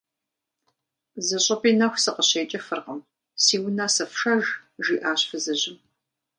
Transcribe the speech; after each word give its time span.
-Зыщӏыпӏи 1.27 1.71
нэху 1.79 2.01
сыкъыщекӏыфыркъым, 2.03 2.99
си 3.43 3.55
унэ 3.65 3.87
сыфшэж,– 3.95 4.45
жиӏащ 4.85 5.21
фызыжьым. 5.29 5.77